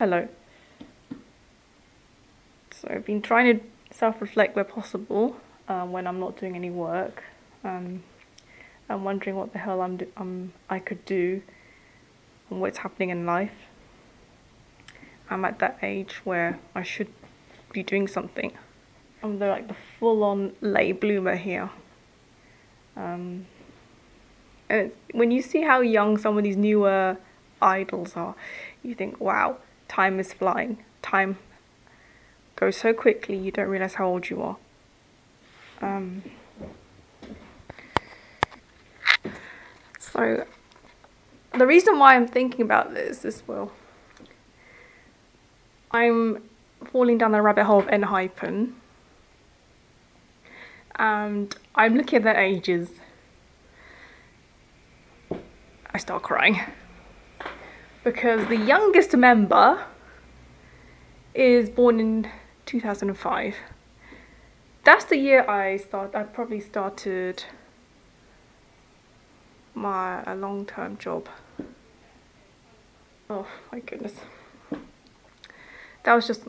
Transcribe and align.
Hello. 0.00 0.28
So 2.70 2.86
I've 2.88 3.04
been 3.04 3.20
trying 3.20 3.58
to 3.58 3.64
self-reflect 3.90 4.54
where 4.54 4.64
possible 4.64 5.34
um, 5.66 5.90
when 5.90 6.06
I'm 6.06 6.20
not 6.20 6.36
doing 6.38 6.54
any 6.54 6.70
work. 6.70 7.24
Um, 7.64 8.04
I'm 8.88 9.02
wondering 9.02 9.34
what 9.34 9.52
the 9.52 9.58
hell 9.58 9.80
I'm 9.80 9.96
do- 9.96 10.12
um, 10.16 10.52
I 10.70 10.78
could 10.78 11.04
do 11.04 11.42
and 12.48 12.60
what's 12.60 12.78
happening 12.78 13.10
in 13.10 13.26
life. 13.26 13.66
I'm 15.28 15.44
at 15.44 15.58
that 15.58 15.80
age 15.82 16.20
where 16.22 16.60
I 16.76 16.84
should 16.84 17.12
be 17.72 17.82
doing 17.82 18.06
something. 18.06 18.52
I'm 19.20 19.40
the, 19.40 19.48
like 19.48 19.66
the 19.66 19.76
full-on 19.98 20.52
late 20.60 21.00
bloomer 21.00 21.34
here. 21.34 21.70
Um, 22.96 23.46
and 24.68 24.92
when 25.10 25.32
you 25.32 25.42
see 25.42 25.62
how 25.62 25.80
young 25.80 26.18
some 26.18 26.38
of 26.38 26.44
these 26.44 26.56
newer 26.56 27.16
idols 27.60 28.14
are, 28.14 28.36
you 28.84 28.94
think, 28.94 29.20
wow, 29.20 29.58
time 29.88 30.20
is 30.20 30.32
flying. 30.32 30.78
Time 31.02 31.38
goes 32.56 32.76
so 32.76 32.92
quickly, 32.92 33.36
you 33.36 33.50
don't 33.50 33.68
realize 33.68 33.94
how 33.94 34.06
old 34.06 34.28
you 34.28 34.42
are. 34.42 34.56
Um, 35.80 36.22
so, 39.98 40.46
the 41.52 41.66
reason 41.66 41.98
why 41.98 42.16
I'm 42.16 42.26
thinking 42.26 42.62
about 42.62 42.94
this 42.94 43.24
is 43.24 43.42
well, 43.46 43.72
I'm 45.90 46.42
falling 46.92 47.18
down 47.18 47.32
the 47.32 47.42
rabbit 47.42 47.64
hole 47.64 47.80
of 47.80 47.86
Enhypen, 47.86 48.72
and 50.96 51.56
I'm 51.74 51.96
looking 51.96 52.18
at 52.18 52.22
their 52.24 52.40
ages. 52.40 52.90
I 55.94 55.98
start 55.98 56.22
crying 56.22 56.60
because 58.04 58.46
the 58.48 58.56
youngest 58.56 59.16
member 59.16 59.84
is 61.34 61.70
born 61.70 62.00
in 62.00 62.30
2005. 62.66 63.56
That's 64.84 65.04
the 65.04 65.16
year 65.16 65.48
I 65.48 65.76
start. 65.76 66.14
I 66.14 66.22
probably 66.22 66.60
started 66.60 67.44
my 69.74 70.22
a 70.26 70.34
long-term 70.34 70.98
job. 70.98 71.28
Oh 73.30 73.46
my 73.70 73.80
goodness. 73.80 74.14
That 76.04 76.14
was 76.14 76.26
just 76.26 76.44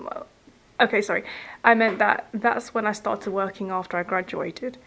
okay. 0.79 1.01
Sorry, 1.01 1.23
I 1.63 1.73
meant 1.73 1.99
that 1.99 2.29
that's 2.33 2.73
when 2.73 2.87
I 2.87 2.93
started 2.93 3.31
working 3.31 3.69
after 3.71 3.97
I 3.97 4.03
graduated. 4.03 4.77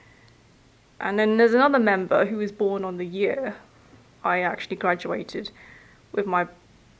And 0.98 1.18
then 1.18 1.36
there's 1.36 1.54
another 1.54 1.78
member 1.78 2.26
who 2.26 2.36
was 2.36 2.52
born 2.52 2.84
on 2.84 2.96
the 2.96 3.06
year 3.06 3.56
I 4.24 4.40
actually 4.40 4.76
graduated 4.76 5.50
with 6.12 6.26
my 6.26 6.46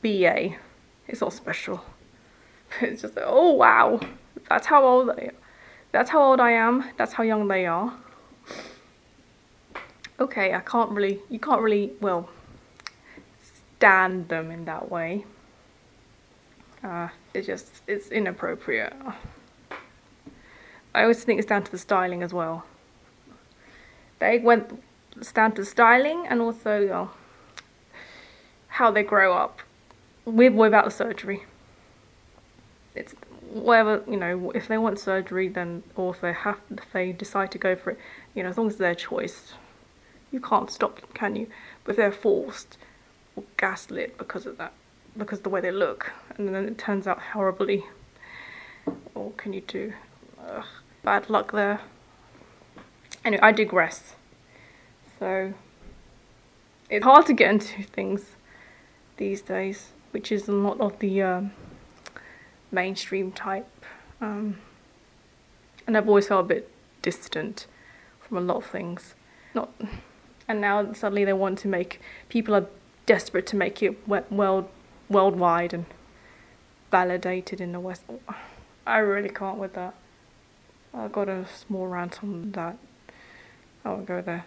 BA. 0.01 0.55
It's 1.07 1.21
not 1.21 1.33
special. 1.33 1.83
It's 2.81 3.03
just 3.03 3.13
oh 3.17 3.51
wow, 3.51 3.99
that's 4.49 4.65
how 4.65 4.83
old 4.83 5.09
they 5.09 5.27
are. 5.27 5.33
That's 5.91 6.09
how 6.09 6.23
old 6.23 6.39
I 6.39 6.51
am. 6.51 6.89
That's 6.97 7.13
how 7.13 7.23
young 7.23 7.47
they 7.47 7.67
are. 7.67 7.93
Okay, 10.19 10.53
I 10.53 10.59
can't 10.59 10.89
really. 10.89 11.19
You 11.29 11.37
can't 11.39 11.61
really 11.61 11.91
well 12.01 12.29
stand 13.77 14.29
them 14.29 14.49
in 14.49 14.65
that 14.65 14.89
way. 14.89 15.25
Uh, 16.83 17.09
it's 17.33 17.45
just 17.45 17.81
it's 17.85 18.07
inappropriate. 18.09 18.93
I 20.95 21.01
always 21.01 21.23
think 21.23 21.39
it's 21.39 21.47
down 21.47 21.63
to 21.63 21.71
the 21.71 21.77
styling 21.77 22.23
as 22.23 22.33
well. 22.33 22.65
They 24.19 24.39
went 24.39 24.81
down 25.33 25.51
to 25.53 25.65
styling 25.65 26.25
and 26.27 26.41
also 26.41 26.87
know, 26.87 27.11
how 28.73 28.89
they 28.89 29.03
grow 29.03 29.33
up 29.33 29.59
with 30.25 30.53
or 30.53 30.55
without 30.55 30.91
surgery. 30.91 31.43
It's 32.95 33.13
whatever 33.51 34.03
you 34.07 34.17
know. 34.17 34.51
If 34.55 34.67
they 34.67 34.79
want 34.79 34.97
surgery, 34.97 35.47
then 35.47 35.83
or 35.95 36.15
if 36.15 36.21
they 36.21 36.33
have, 36.33 36.59
if 36.71 36.91
they 36.91 37.11
decide 37.11 37.51
to 37.51 37.59
go 37.59 37.75
for 37.75 37.91
it, 37.91 37.99
you 38.33 38.41
know, 38.41 38.49
as 38.49 38.57
long 38.57 38.67
as 38.67 38.73
it's 38.73 38.79
their 38.79 38.95
choice, 38.95 39.53
you 40.31 40.39
can't 40.39 40.71
stop 40.71 41.01
them, 41.01 41.09
can 41.13 41.35
you? 41.35 41.47
But 41.83 41.91
if 41.91 41.97
they're 41.97 42.11
forced 42.11 42.77
or 43.35 43.43
gaslit 43.57 44.17
because 44.17 44.47
of 44.47 44.57
that, 44.57 44.73
because 45.15 45.39
of 45.39 45.43
the 45.43 45.49
way 45.49 45.61
they 45.61 45.71
look, 45.71 46.11
and 46.35 46.53
then 46.53 46.65
it 46.65 46.79
turns 46.79 47.05
out 47.05 47.19
horribly, 47.19 47.85
what 49.13 49.37
can 49.37 49.53
you 49.53 49.61
do? 49.61 49.93
Ugh, 50.47 50.65
bad 51.03 51.29
luck 51.29 51.51
there. 51.51 51.81
Anyway, 53.23 53.41
I 53.43 53.51
digress. 53.51 54.15
So 55.19 55.53
it's 56.89 57.05
hard 57.05 57.27
to 57.27 57.33
get 57.33 57.51
into 57.51 57.83
things 57.83 58.35
these 59.23 59.41
days, 59.41 59.93
which 60.11 60.31
is 60.31 60.49
a 60.49 60.51
lot 60.51 60.79
of 60.81 60.99
the 60.99 61.21
um, 61.21 61.51
mainstream 62.71 63.31
type. 63.31 63.69
Um, 64.19 64.57
and 65.87 65.95
I've 65.95 66.09
always 66.09 66.27
felt 66.27 66.45
a 66.45 66.47
bit 66.47 66.69
distant 67.01 67.65
from 68.19 68.37
a 68.37 68.41
lot 68.41 68.57
of 68.57 68.65
things. 68.65 69.15
Not, 69.53 69.69
and 70.47 70.59
now 70.59 70.91
suddenly 70.91 71.23
they 71.23 71.33
want 71.33 71.57
to 71.59 71.67
make 71.69 72.01
people 72.27 72.53
are 72.53 72.67
desperate 73.05 73.47
to 73.47 73.55
make 73.55 73.81
it 73.81 74.07
world 74.07 74.67
worldwide 75.09 75.73
and 75.73 75.85
validated 76.91 77.61
in 77.61 77.71
the 77.71 77.79
West. 77.79 78.03
I 78.85 78.97
really 78.97 79.29
can't 79.29 79.57
with 79.57 79.73
that. 79.73 79.93
I've 80.93 81.11
got 81.11 81.29
a 81.29 81.45
small 81.47 81.87
rant 81.87 82.23
on 82.23 82.51
that. 82.51 82.77
I 83.85 83.89
won't 83.89 84.05
go 84.05 84.21
there. 84.21 84.45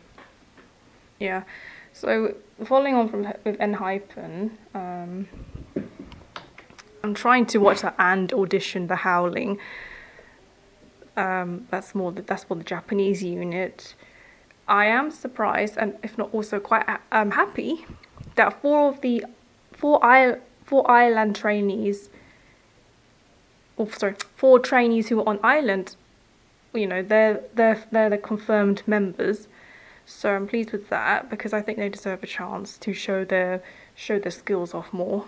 Yeah. 1.19 1.45
So 1.97 2.35
following 2.63 2.95
on 2.95 3.09
from 3.09 3.23
with 3.23 3.59
Enhypen, 3.59 4.51
um, 4.75 5.27
I'm 7.03 7.15
trying 7.15 7.47
to 7.47 7.59
watch 7.59 7.81
that 7.81 7.95
and 7.99 8.31
audition 8.35 8.89
The 8.89 8.97
Howling. 8.97 9.59
Um, 11.17 11.67
that's 11.71 11.95
more 11.95 12.13
the, 12.13 12.21
that's 12.21 12.51
more 12.51 12.59
the 12.59 12.65
Japanese 12.65 13.23
unit. 13.23 13.95
I 14.69 14.87
am 14.87 15.11
surprised 15.11 15.79
and 15.79 15.97
if 16.03 16.19
not 16.19 16.35
also 16.35 16.61
quite 16.61 16.85
um, 17.13 17.31
happy 17.31 17.87
that 18.35 18.61
four 18.61 18.91
of 18.91 19.01
the 19.01 19.25
four 19.73 20.05
I 20.05 20.37
four 20.67 20.91
I-LAND 20.91 21.35
trainees, 21.35 22.11
or 23.79 23.91
sorry, 23.93 24.17
four 24.37 24.59
trainees 24.59 25.09
who 25.09 25.17
were 25.17 25.29
on 25.31 25.41
I-LAND, 25.43 25.97
you 26.75 26.87
know, 26.87 27.03
they're 27.03 27.41
they're 27.55 27.83
they're 27.91 28.11
the 28.11 28.19
confirmed 28.19 28.83
members. 28.87 29.49
So 30.09 30.31
I'm 30.35 30.47
pleased 30.47 30.71
with 30.71 30.89
that 30.89 31.29
because 31.29 31.53
I 31.53 31.61
think 31.61 31.79
they 31.79 31.89
deserve 31.89 32.23
a 32.23 32.27
chance 32.27 32.79
to 32.79 32.93
show 32.93 33.25
their 33.25 33.61
show 33.97 34.21
their 34.21 34.31
skills 34.31 34.73
off 34.73 34.93
more. 34.93 35.27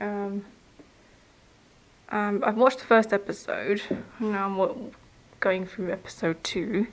Um, 0.00 0.44
um, 2.10 2.44
I've 2.46 2.56
watched 2.56 2.78
the 2.78 2.84
first 2.84 3.12
episode. 3.12 3.82
Now 4.20 4.46
I'm 4.46 4.92
going 5.40 5.66
through 5.66 5.90
episode 5.90 6.42
two. 6.44 6.86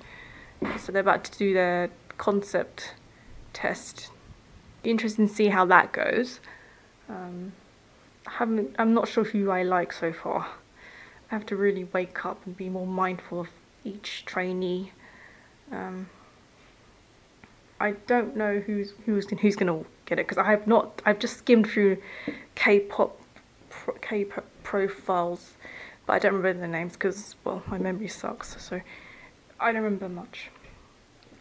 So 0.79 0.91
they're 0.91 1.01
about 1.01 1.23
to 1.25 1.37
do 1.37 1.53
their 1.53 1.91
concept 2.17 2.95
test. 3.53 4.09
Be 4.81 4.89
interesting 4.89 5.27
to 5.27 5.33
see 5.33 5.49
how 5.49 5.65
that 5.65 5.91
goes. 5.91 6.39
Um, 7.07 7.53
I 8.25 8.31
haven't. 8.31 8.75
I'm 8.79 8.95
not 8.95 9.07
sure 9.07 9.25
who 9.25 9.51
I 9.51 9.61
like 9.61 9.93
so 9.93 10.11
far. 10.11 10.47
I 11.29 11.35
have 11.35 11.45
to 11.47 11.55
really 11.55 11.83
wake 11.83 12.25
up 12.25 12.43
and 12.47 12.57
be 12.57 12.69
more 12.69 12.87
mindful 12.87 13.41
of 13.41 13.49
each 13.83 14.25
trainee. 14.25 14.91
Um, 15.71 16.09
I 17.79 17.91
don't 18.07 18.35
know 18.35 18.59
who's 18.59 18.93
who's 19.05 19.29
who's 19.29 19.55
gonna 19.55 19.83
get 20.05 20.19
it 20.19 20.27
because 20.27 20.37
I 20.37 20.49
have 20.49 20.65
not. 20.65 21.01
I've 21.05 21.19
just 21.19 21.37
skimmed 21.37 21.67
through 21.67 21.97
K-pop 22.55 23.19
K-pop 24.01 24.45
profiles, 24.63 25.53
but 26.05 26.13
I 26.13 26.19
don't 26.19 26.35
remember 26.35 26.61
the 26.61 26.67
names 26.67 26.93
because 26.93 27.35
well, 27.43 27.63
my 27.67 27.77
memory 27.77 28.07
sucks. 28.07 28.61
So 28.61 28.81
I 29.59 29.71
don't 29.71 29.83
remember 29.83 30.07
much. 30.07 30.49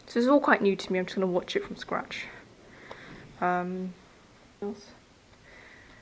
So 0.07 0.19
it's 0.19 0.27
all 0.27 0.41
quite 0.41 0.61
new 0.61 0.75
to 0.75 0.93
me. 0.93 0.99
I'm 0.99 1.05
just 1.05 1.15
gonna 1.15 1.27
watch 1.27 1.55
it 1.55 1.63
from 1.63 1.77
scratch. 1.77 2.25
Um? 3.39 3.93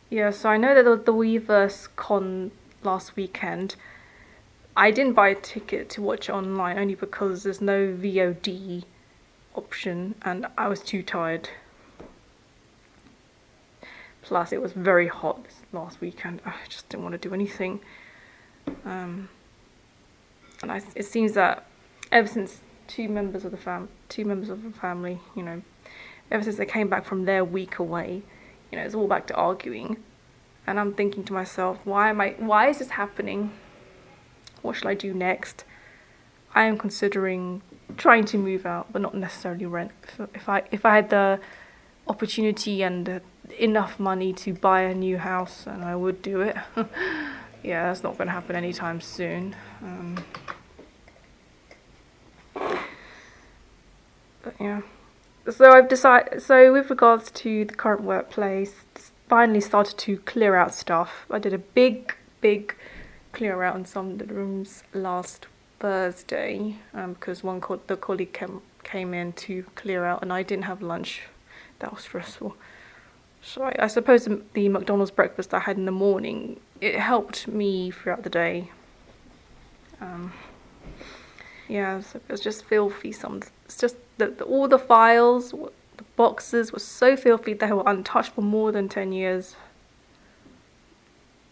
Yeah, 0.09 0.29
so 0.29 0.49
I 0.49 0.57
know 0.57 0.75
that 0.75 0.83
the, 0.83 0.95
the 0.95 1.13
Weverse 1.13 1.89
con 1.95 2.51
last 2.83 3.15
weekend. 3.15 3.75
I 4.75 4.89
didn't 4.89 5.13
buy 5.13 5.29
a 5.29 5.35
ticket 5.35 5.89
to 5.91 6.01
watch 6.01 6.29
it 6.29 6.31
online 6.31 6.79
only 6.79 6.95
because 6.95 7.43
there's 7.43 7.61
no 7.61 7.87
VOD 7.87 8.83
option 9.55 10.15
and 10.23 10.47
I 10.57 10.67
was 10.67 10.81
too 10.81 11.03
tired. 11.03 11.49
Plus, 14.21 14.53
it 14.53 14.61
was 14.61 14.71
very 14.71 15.07
hot 15.07 15.43
this 15.43 15.55
last 15.73 15.99
weekend. 15.99 16.41
I 16.45 16.53
just 16.69 16.87
didn't 16.89 17.03
want 17.03 17.13
to 17.13 17.29
do 17.29 17.33
anything. 17.33 17.81
Um, 18.85 19.29
and 20.61 20.71
I, 20.71 20.81
it 20.95 21.05
seems 21.05 21.33
that 21.33 21.65
ever 22.11 22.27
since 22.27 22.61
two 22.87 23.09
members 23.09 23.43
of 23.43 23.51
the 23.51 23.57
fam, 23.57 23.89
two 24.07 24.23
members 24.23 24.49
of 24.49 24.63
the 24.63 24.71
family, 24.71 25.19
you 25.35 25.43
know, 25.43 25.61
ever 26.31 26.43
since 26.43 26.55
they 26.55 26.65
came 26.65 26.87
back 26.87 27.05
from 27.05 27.25
their 27.25 27.43
week 27.43 27.79
away, 27.79 28.23
you 28.71 28.77
know, 28.77 28.85
it's 28.85 28.95
all 28.95 29.07
back 29.07 29.27
to 29.27 29.35
arguing. 29.35 29.97
And 30.65 30.79
I'm 30.79 30.93
thinking 30.93 31.25
to 31.25 31.33
myself, 31.33 31.79
why 31.83 32.09
am 32.09 32.21
I? 32.21 32.35
Why 32.37 32.69
is 32.69 32.79
this 32.79 32.91
happening? 32.91 33.51
What 34.61 34.77
shall 34.77 34.89
I 34.89 34.93
do 34.93 35.13
next? 35.13 35.65
I 36.55 36.63
am 36.63 36.77
considering 36.77 37.61
trying 37.97 38.25
to 38.25 38.37
move 38.37 38.65
out, 38.65 38.91
but 38.91 39.01
not 39.01 39.15
necessarily 39.15 39.65
rent. 39.65 39.91
If, 40.03 40.35
if 40.35 40.49
I 40.49 40.63
if 40.71 40.85
I 40.85 40.95
had 40.95 41.09
the 41.09 41.39
opportunity 42.07 42.83
and 42.83 43.21
enough 43.57 43.99
money 43.99 44.33
to 44.33 44.53
buy 44.53 44.81
a 44.81 44.93
new 44.93 45.17
house, 45.17 45.65
and 45.67 45.83
I 45.83 45.95
would 45.95 46.21
do 46.21 46.41
it. 46.41 46.55
yeah, 47.63 47.87
that's 47.87 48.03
not 48.03 48.17
going 48.17 48.27
to 48.27 48.33
happen 48.33 48.55
anytime 48.55 49.01
soon. 49.01 49.55
Um, 49.81 50.23
but 52.53 54.55
yeah. 54.59 54.81
So 55.49 55.71
I've 55.71 55.89
decided. 55.89 56.41
So 56.41 56.73
with 56.73 56.89
regards 56.89 57.31
to 57.31 57.65
the 57.65 57.73
current 57.73 58.03
workplace, 58.03 58.75
finally 59.27 59.61
started 59.61 59.97
to 59.97 60.17
clear 60.17 60.55
out 60.55 60.73
stuff. 60.73 61.25
I 61.29 61.39
did 61.39 61.53
a 61.53 61.57
big, 61.57 62.15
big 62.41 62.75
clear 63.31 63.63
out 63.63 63.75
in 63.75 63.85
some 63.85 64.11
of 64.11 64.19
the 64.19 64.25
rooms 64.25 64.83
last 64.93 65.47
Thursday 65.83 66.77
um, 66.93 67.11
because 67.11 67.43
one 67.43 67.59
co- 67.59 67.81
the 67.87 67.97
colleague 67.97 68.31
came 68.31 68.61
came 68.83 69.13
in 69.13 69.33
to 69.33 69.63
clear 69.75 70.05
out, 70.05 70.21
and 70.21 70.31
I 70.31 70.41
didn't 70.41 70.63
have 70.63 70.81
lunch. 70.81 71.23
That 71.79 71.91
was 71.91 72.03
stressful. 72.03 72.55
So 73.41 73.63
I, 73.63 73.75
I 73.77 73.87
suppose 73.87 74.29
the 74.53 74.69
McDonald's 74.69 75.11
breakfast 75.11 75.53
I 75.53 75.59
had 75.59 75.75
in 75.75 75.83
the 75.83 75.91
morning 75.91 76.61
it 76.79 76.95
helped 76.95 77.49
me 77.49 77.91
throughout 77.91 78.23
the 78.23 78.29
day. 78.29 78.71
Um, 79.99 80.31
yeah, 81.67 81.99
so 81.99 82.21
it 82.29 82.31
was 82.31 82.39
just 82.39 82.63
filthy. 82.63 83.11
Some 83.11 83.41
it's 83.65 83.77
just 83.77 83.97
that 84.19 84.41
all 84.41 84.69
the 84.69 84.79
files, 84.79 85.51
the 85.51 86.05
boxes 86.15 86.71
were 86.71 86.79
so 86.79 87.17
filthy 87.17 87.53
they 87.55 87.73
were 87.73 87.83
untouched 87.85 88.31
for 88.31 88.41
more 88.41 88.71
than 88.71 88.87
ten 88.87 89.11
years. 89.11 89.57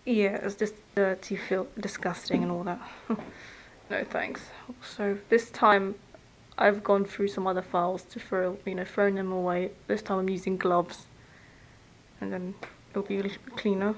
Yeah, 0.05 0.37
it's 0.37 0.55
just 0.55 0.75
dirty, 0.95 1.35
feel 1.35 1.67
disgusting, 1.77 2.43
and 2.43 2.51
all 2.53 2.63
that. 2.63 2.79
no 3.91 4.03
thanks. 4.05 4.41
So 4.81 5.17
this 5.29 5.51
time 5.51 5.95
I've 6.57 6.83
gone 6.83 7.05
through 7.05 7.27
some 7.27 7.45
other 7.45 7.61
files 7.61 8.03
to 8.03 8.19
throw, 8.19 8.57
you 8.65 8.75
know, 8.75 8.85
thrown 8.85 9.15
them 9.15 9.31
away. 9.31 9.71
This 9.87 10.01
time 10.01 10.19
I'm 10.19 10.29
using 10.29 10.57
gloves, 10.57 11.05
and 12.19 12.31
then 12.31 12.55
it'll 12.89 13.03
be 13.03 13.19
a 13.19 13.23
little 13.23 13.41
bit 13.45 13.57
cleaner. 13.57 13.95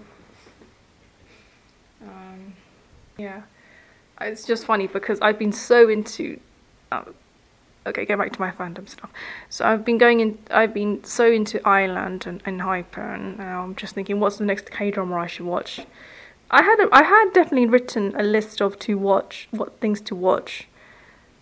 Um, 2.02 2.56
yeah, 3.18 3.44
it's 4.20 4.46
just 4.46 4.66
funny 4.66 4.88
because 4.88 5.20
I've 5.22 5.40
been 5.40 5.54
so 5.54 5.88
into. 5.88 6.40
Uh, 6.92 7.04
okay, 7.86 8.06
go 8.06 8.18
back 8.18 8.34
to 8.34 8.40
my 8.42 8.52
fandom 8.52 8.90
stuff. 8.90 9.12
So 9.50 9.66
I've 9.66 9.86
been 9.86 9.98
going 9.98 10.20
in. 10.20 10.40
I've 10.50 10.74
been 10.74 11.04
so 11.04 11.32
into 11.32 11.66
I-LAND 11.68 12.26
and, 12.26 12.42
and 12.46 12.62
Enhypen, 12.62 13.16
and 13.16 13.38
now 13.38 13.64
I'm 13.64 13.76
just 13.76 13.94
thinking, 13.94 14.20
what's 14.20 14.38
the 14.38 14.46
next 14.46 14.72
K 14.72 14.90
drama 14.90 15.18
I 15.18 15.28
should 15.28 15.46
watch? 15.46 15.82
I 16.54 16.62
had 16.62 16.80
a, 16.80 16.88
I 16.92 17.04
had 17.04 17.34
definitely 17.34 17.66
written 17.66 18.14
a 18.16 18.24
list 18.24 18.62
of 18.62 18.78
to 18.80 18.98
watch, 18.98 19.48
what 19.52 19.80
things 19.80 20.00
to 20.02 20.16
watch 20.16 20.68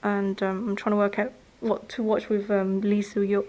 and 0.04 0.42
um, 0.42 0.70
I'm 0.70 0.76
trying 0.76 0.92
to 0.92 0.98
work 0.98 1.20
out 1.20 1.34
what 1.60 1.90
to 1.90 2.04
watch 2.04 2.30
with 2.30 2.50
um, 2.50 2.82
Lee 2.82 3.02
Soo 3.02 3.46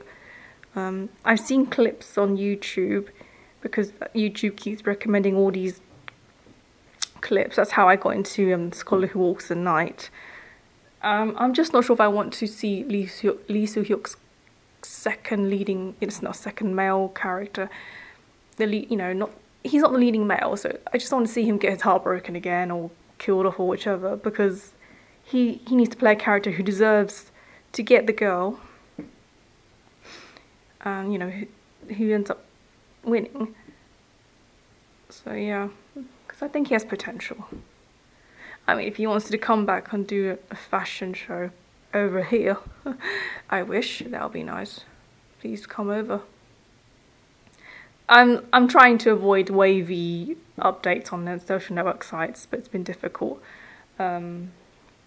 Um, 0.77 1.09
I've 1.25 1.41
seen 1.41 1.67
clips 1.67 2.19
on 2.19 2.37
YouTube 2.37 3.09
because 3.61 3.93
YouTube 4.15 4.57
keeps 4.57 4.85
recommending 4.87 5.37
all 5.37 5.51
these 5.51 5.81
clips. 7.21 7.57
That's 7.57 7.73
how 7.73 7.89
I 7.89 7.97
got 7.97 8.11
into 8.11 8.53
um, 8.53 8.73
Scholar 8.73 9.07
Who 9.07 9.21
Walks 9.21 9.49
the 9.49 9.55
Night. 9.55 10.11
Um, 11.03 11.35
I'm 11.39 11.55
just 11.55 11.73
not 11.73 11.85
sure 11.85 11.95
if 11.95 12.01
I 12.01 12.09
want 12.09 12.33
to 12.35 12.47
see 12.47 12.85
Lee 12.85 13.07
Soo 13.07 13.39
Hyuk's 13.49 14.17
second 14.83 15.49
leading. 15.49 15.95
It's 16.01 16.23
not 16.23 16.37
second 16.37 16.75
male 16.77 17.09
character. 17.09 17.71
The 18.57 18.67
lead, 18.67 18.91
you 18.91 18.97
know, 18.97 19.13
not 19.13 19.31
he's 19.65 19.83
not 19.83 19.93
the 19.93 19.99
leading 19.99 20.27
male, 20.27 20.57
so 20.57 20.77
I 20.93 20.99
just 20.99 21.13
want 21.13 21.27
to 21.27 21.33
see 21.33 21.45
him 21.45 21.59
get 21.59 21.73
his 21.73 21.83
heart 21.83 22.05
broken 22.05 22.37
again 22.37 22.71
or 22.71 22.91
killed 23.19 23.47
off 23.47 23.61
or 23.61 23.69
whichever 23.69 24.17
because 24.17 24.73
he 25.23 25.61
he 25.69 25.77
needs 25.77 25.91
to 25.91 25.97
play 25.97 26.13
a 26.13 26.17
character 26.17 26.51
who 26.53 26.63
deserves 26.63 27.31
to 27.73 27.83
get 27.83 28.07
the 28.07 28.13
girl 28.13 28.61
and 30.81 31.13
you 31.13 31.19
know 31.19 31.31
who, 31.31 31.47
who 31.95 32.13
ends 32.13 32.31
up 32.31 32.45
winning. 33.05 33.55
So 35.09 35.33
yeah 35.33 35.69
because 36.27 36.43
i 36.43 36.49
think 36.49 36.69
he 36.69 36.75
has 36.75 36.85
potential. 36.85 37.47
I 38.67 38.75
mean 38.75 38.89
if 38.89 38.97
he 38.97 39.07
wants 39.07 39.29
to 39.29 39.39
come 39.39 39.67
back 39.67 39.93
and 39.93 40.07
do 40.07 40.39
a 40.51 40.57
fashion 40.57 41.15
show 41.15 41.51
over 41.95 42.23
here 42.23 42.57
i 43.51 43.63
wish 43.63 44.03
that 44.07 44.23
would 44.23 44.33
be 44.33 44.43
nice. 44.43 44.81
Please 45.41 45.67
come 45.67 45.91
over 45.91 46.23
i'm 48.09 48.47
i'm 48.53 48.69
trying 48.69 48.99
to 48.99 49.11
avoid 49.11 49.51
wavy 49.51 50.37
updates 50.59 51.13
on 51.13 51.25
the 51.25 51.39
social 51.39 51.75
network 51.75 52.05
sites 52.05 52.47
but 52.47 52.59
it's 52.59 52.69
been 52.69 52.83
difficult 52.83 53.43
um, 53.99 54.53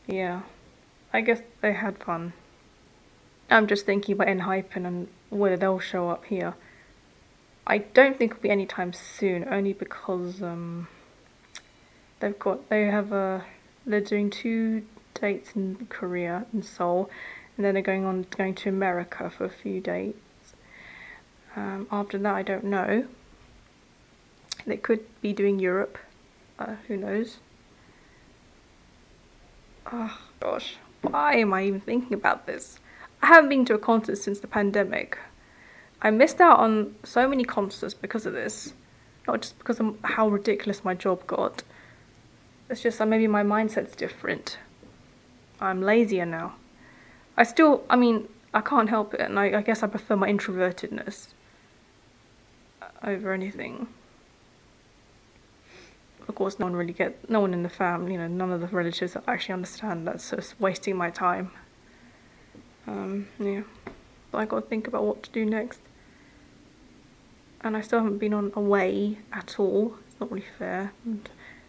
yeah, 0.08 0.42
I 1.14 1.22
guess 1.22 1.42
they 1.62 1.74
had 1.74 1.98
fun. 1.98 2.34
I'm 3.50 3.68
just 3.68 3.86
thinking 3.86 4.14
about 4.14 4.28
ENHYPEN 4.28 4.86
and 4.86 5.08
whether 5.30 5.58
they'll 5.58 5.80
show 5.80 6.10
up 6.10 6.26
here. 6.26 6.56
I 7.68 7.80
don't 7.80 8.18
think 8.18 8.34
it'll 8.34 8.42
be 8.42 8.50
anytime 8.50 8.94
soon, 8.94 9.48
only 9.50 9.74
because 9.74 10.42
um, 10.42 10.88
they've 12.20 12.38
got 12.38 12.70
they 12.70 12.86
have 12.86 13.12
a 13.12 13.44
they're 13.86 14.02
doing 14.02 14.30
two 14.30 14.86
dates 15.14 15.56
in 15.56 15.88
Korea 15.90 16.46
in 16.54 16.62
Seoul, 16.62 17.10
and 17.58 17.66
then 17.66 17.74
they're 17.74 17.84
going 17.84 18.06
on 18.06 18.28
going 18.30 18.54
to 18.56 18.70
America 18.70 19.32
for 19.36 19.46
a 19.46 19.50
few 19.50 19.82
dates. 19.82 20.20
Um, 21.56 21.88
after 21.92 22.18
that, 22.18 22.36
I 22.36 22.44
don't 22.44 22.66
know. 22.66 23.06
They 24.66 24.78
could 24.78 25.06
be 25.22 25.32
doing 25.32 25.60
Europe. 25.60 25.98
Uh, 26.60 26.76
who 26.88 26.98
knows? 26.98 27.38
Oh 29.92 30.18
gosh, 30.40 30.78
why 31.02 31.36
am 31.36 31.54
I 31.54 31.64
even 31.64 31.80
thinking 31.80 32.14
about 32.14 32.48
this? 32.48 32.80
I 33.22 33.28
haven't 33.28 33.50
been 33.50 33.66
to 33.66 33.76
a 33.76 33.80
concert 33.80 34.18
since 34.18 34.40
the 34.40 34.48
pandemic. 34.48 35.18
I 36.02 36.12
missed 36.12 36.42
out 36.42 36.60
on 36.60 36.96
so 37.04 37.28
many 37.28 37.44
concerts 37.44 37.94
because 37.94 38.26
of 38.26 38.34
this. 38.34 38.74
Not 39.28 39.42
just 39.42 39.58
because 39.58 39.80
of 39.80 39.98
how 40.04 40.28
ridiculous 40.28 40.84
my 40.84 40.94
job 40.94 41.26
got. 41.26 41.64
It's 42.70 42.82
just 42.82 43.00
that 43.00 43.08
maybe 43.08 43.28
my 43.28 43.44
mindset's 43.44 43.96
different. 43.96 44.58
I'm 45.62 45.82
lazier 45.82 46.26
now. 46.26 46.56
I 47.38 47.44
still, 47.44 47.84
I 47.90 47.96
mean, 47.96 48.28
I 48.54 48.62
can't 48.62 48.90
help 48.90 49.14
it, 49.14 49.22
and 49.22 49.40
I, 49.40 49.60
I 49.60 49.62
guess 49.62 49.84
I 49.84 49.88
prefer 49.88 50.16
my 50.16 50.30
introvertedness 50.30 51.35
over 53.04 53.34
anything. 53.34 53.88
Of 56.28 56.36
course 56.36 56.58
no 56.58 56.66
one 56.66 56.76
really 56.76 56.94
get 56.94 57.30
no 57.30 57.40
one 57.40 57.54
in 57.54 57.62
the 57.62 57.70
family 57.70 58.14
you 58.14 58.18
know 58.18 58.28
none 58.28 58.52
of 58.52 58.60
the 58.60 58.68
relatives 58.68 59.16
actually 59.28 59.54
understand 59.54 60.08
that 60.08 60.22
so 60.22 60.38
it's 60.38 60.60
wasting 60.60 60.96
my 60.96 61.10
time. 61.10 61.52
Um, 62.88 63.28
yeah. 63.40 63.62
But 64.32 64.40
I 64.40 64.46
got 64.46 64.62
to 64.62 64.68
think 64.68 64.88
about 64.88 65.04
what 65.04 65.24
to 65.24 65.30
do 65.32 65.46
next. 65.46 65.80
And 67.62 67.76
I 67.76 67.82
still 67.82 68.00
haven't 68.00 68.20
been 68.20 68.34
on 68.34 68.52
away 68.56 69.20
at 69.34 69.60
all. 69.60 69.96
It's 70.08 70.20
not 70.20 70.32
really 70.32 70.46
fair. 70.60 70.94
And 71.04 71.28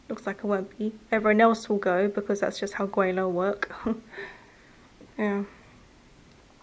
looks 0.09 0.27
like 0.27 0.45
I 0.45 0.47
won't 0.47 0.79
be. 0.79 0.93
Everyone 1.11 1.41
else 1.41 1.69
will 1.69 1.79
go 1.79 2.09
because 2.09 2.41
that's 2.41 2.59
just 2.59 2.75
how 2.75 2.87
Guaylo 2.87 3.31
work. 3.31 3.75
Yeah. 5.19 5.45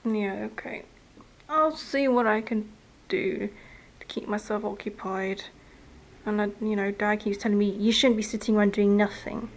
Yeah 0.06 0.48
okay. 0.52 0.84
I'll 1.50 1.76
see 1.76 2.08
what 2.08 2.28
I 2.28 2.42
can 2.42 2.70
do 3.10 3.50
keep 4.14 4.28
myself 4.28 4.64
occupied 4.64 5.44
and 6.26 6.42
I, 6.42 6.50
you 6.62 6.76
know, 6.76 6.92
Dad 6.92 7.18
keeps 7.18 7.38
telling 7.38 7.58
me, 7.58 7.70
you 7.70 7.92
shouldn't 7.92 8.18
be 8.18 8.24
sitting 8.24 8.56
around 8.56 8.74
doing 8.74 8.96
nothing. 8.96 9.50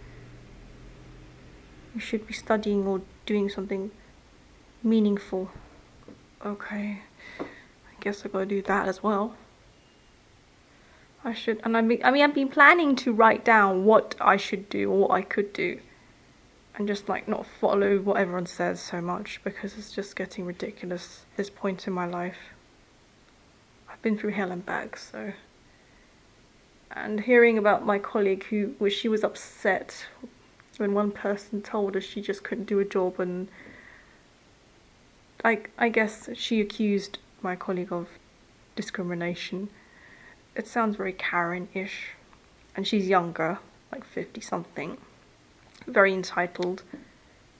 You 1.93 2.01
should 2.01 2.27
be 2.27 2.33
studying 2.33 2.85
or 2.85 3.01
doing 3.25 3.49
something 3.49 3.91
meaningful. 4.83 5.49
Okay, 6.45 7.01
I 7.39 7.45
guess 8.01 8.25
I 8.25 8.29
gotta 8.29 8.45
do 8.45 8.61
that 8.63 8.87
as 8.87 9.01
well. 9.01 9.35
I 11.23 11.33
should, 11.33 11.59
and 11.63 11.75
I 11.75 11.81
mean, 11.81 12.01
I 12.03 12.11
mean, 12.11 12.23
I've 12.23 12.35
been 12.35 12.49
planning 12.49 12.95
to 12.97 13.11
write 13.13 13.43
down 13.43 13.85
what 13.85 14.15
I 14.19 14.37
should 14.37 14.69
do 14.69 14.91
or 14.91 14.99
what 14.99 15.11
I 15.11 15.21
could 15.21 15.51
do, 15.53 15.79
and 16.75 16.87
just 16.87 17.09
like 17.09 17.27
not 17.27 17.47
follow 17.47 17.97
what 17.97 18.17
everyone 18.17 18.45
says 18.45 18.79
so 18.81 19.01
much 19.01 19.41
because 19.43 19.77
it's 19.77 19.91
just 19.91 20.15
getting 20.15 20.45
ridiculous. 20.45 21.25
This 21.37 21.49
point 21.49 21.87
in 21.87 21.93
my 21.93 22.05
life, 22.05 22.53
I've 23.97 24.03
been 24.03 24.17
through 24.17 24.31
hell 24.31 24.51
and 24.51 24.63
back, 24.63 24.95
so 24.95 25.33
and 26.91 27.21
hearing 27.21 27.57
about 27.57 27.83
my 27.83 27.97
colleague 27.97 28.43
who 28.45 28.75
was 28.77 28.93
she 28.93 29.09
was 29.09 29.23
upset 29.23 30.05
when 30.77 30.93
one 30.93 31.11
person 31.11 31.63
told 31.63 31.95
her 31.95 32.01
she 32.01 32.21
just 32.21 32.43
couldn't 32.43 32.65
do 32.65 32.79
a 32.79 32.85
job 32.85 33.19
and 33.19 33.47
I 35.43 35.61
I 35.79 35.89
guess 35.89 36.29
she 36.35 36.61
accused 36.61 37.17
my 37.41 37.55
colleague 37.55 37.91
of 37.91 38.07
discrimination. 38.75 39.69
It 40.55 40.67
sounds 40.67 40.95
very 40.95 41.13
Karen-ish, 41.13 42.09
and 42.75 42.87
she's 42.87 43.07
younger, 43.07 43.57
like 43.91 44.03
fifty 44.03 44.41
something, 44.41 44.97
very 45.87 46.13
entitled. 46.13 46.83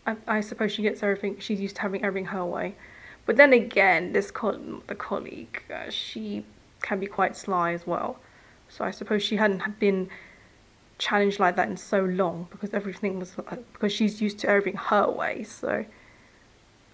I, 0.06 0.16
I 0.28 0.42
suppose 0.42 0.72
she 0.72 0.84
gets 0.84 1.02
everything. 1.02 1.40
She's 1.40 1.60
used 1.60 1.78
to 1.78 1.82
having 1.82 2.04
everything 2.04 2.28
her 2.28 2.46
way, 2.46 2.76
but 3.28 3.36
then 3.36 3.54
again, 3.54 4.14
this 4.14 4.32
co- 4.32 4.82
the 4.88 4.96
colleague, 4.96 5.62
uh, 5.72 5.92
she 5.92 6.46
can 6.82 7.00
be 7.00 7.06
quite 7.06 7.38
sly 7.38 7.74
as 7.74 7.86
well. 7.86 8.18
So 8.70 8.84
I 8.84 8.92
suppose 8.92 9.22
she 9.22 9.36
hadn't 9.36 9.80
been 9.80 10.10
challenged 10.98 11.40
like 11.40 11.56
that 11.58 11.70
in 11.70 11.78
so 11.78 12.04
long 12.04 12.48
because 12.50 12.74
everything 12.74 13.20
was 13.20 13.36
because 13.74 13.94
she's 13.94 14.20
used 14.20 14.40
to 14.40 14.50
everything 14.50 14.78
her 14.78 15.08
way. 15.12 15.44
So 15.44 15.86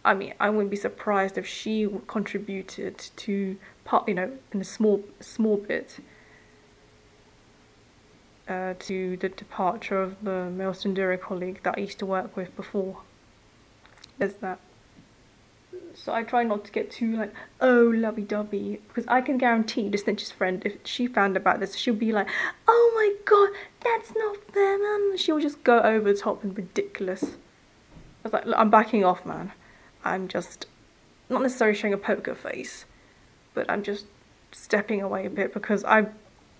I 0.06 0.14
mean, 0.14 0.34
I 0.40 0.50
wouldn't 0.50 0.72
be 0.72 0.76
surprised 0.76 1.38
if 1.38 1.48
she 1.48 1.88
contributed 2.08 2.98
to 2.98 3.58
part, 3.86 4.08
you 4.08 4.14
know, 4.16 4.32
in 4.52 4.60
a 4.60 4.66
small 4.66 5.04
small 5.22 5.58
bit 5.58 6.00
uh, 8.48 8.74
to 8.80 9.18
the 9.18 9.30
departure 9.30 10.02
of 10.02 10.24
the 10.24 10.50
male 10.50 10.74
Sundari 10.74 11.20
colleague 11.20 11.62
that 11.64 11.76
I 11.78 11.82
used 11.82 12.00
to 12.00 12.06
work 12.06 12.36
with 12.36 12.56
before. 12.56 12.98
There's 14.18 14.36
that. 14.36 14.60
So 15.96 16.14
I 16.14 16.24
try 16.24 16.44
not 16.44 16.66
to 16.66 16.72
get 16.72 16.92
too 16.92 17.16
like, 17.16 17.34
oh, 17.62 17.92
lovey-dovey, 17.96 18.82
because 18.88 19.06
I 19.08 19.22
can 19.22 19.38
guarantee 19.38 19.90
the 19.90 19.98
snitch's 19.98 20.32
friend, 20.32 20.62
if 20.66 20.78
she 20.84 21.08
found 21.08 21.38
about 21.38 21.60
this, 21.60 21.76
she'll 21.76 21.94
be 21.94 22.12
like, 22.12 22.28
oh 22.68 22.92
my 22.96 23.14
god, 23.26 23.50
that's 23.84 24.14
not 24.16 24.38
fair, 24.52 24.80
man. 24.80 25.18
She'll 25.18 25.40
just 25.40 25.64
go 25.64 25.80
over 25.80 26.12
the 26.12 26.20
top 26.20 26.44
and 26.44 26.58
ridiculous. 26.58 27.24
I 27.24 27.28
was 28.24 28.34
like, 28.34 28.44
I'm 28.56 28.70
backing 28.70 29.06
off, 29.06 29.26
man. 29.26 29.52
I'm 30.04 30.28
just 30.28 30.66
not 31.30 31.42
necessarily 31.42 31.78
showing 31.78 31.94
a 31.94 31.98
poker 31.98 32.36
face, 32.36 32.86
but 33.54 33.70
I'm 33.70 33.84
just 33.84 34.06
stepping 34.52 35.02
away 35.02 35.26
a 35.26 35.30
bit 35.30 35.54
because 35.54 35.84
I 35.86 36.08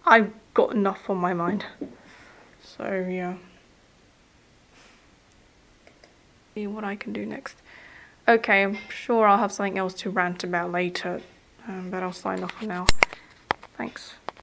I've 0.06 0.32
got 0.54 0.74
enough 0.74 1.10
on 1.10 1.18
my 1.18 1.34
mind. 1.34 1.66
So 2.62 3.06
yeah. 3.10 3.36
See 6.54 6.68
what 6.68 6.84
I 6.84 6.96
can 6.96 7.14
do 7.14 7.26
next. 7.26 7.58
Okay, 8.28 8.64
I'm 8.64 8.78
sure 8.90 9.28
I'll 9.28 9.38
have 9.38 9.52
something 9.52 9.78
else 9.78 9.94
to 9.96 10.10
rant 10.10 10.44
about 10.44 10.72
later, 10.72 11.22
um, 11.68 11.90
but 11.90 12.04
I'll 12.04 12.14
sign 12.14 12.42
off 12.42 12.54
for 12.54 12.66
now. 12.66 12.88
Thanks. 13.78 14.14